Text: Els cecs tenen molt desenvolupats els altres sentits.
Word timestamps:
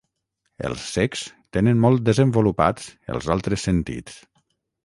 Els 0.69 0.85
cecs 0.93 1.25
tenen 1.57 1.83
molt 1.85 2.03
desenvolupats 2.09 2.89
els 3.17 3.31
altres 3.37 3.67
sentits. 3.69 4.21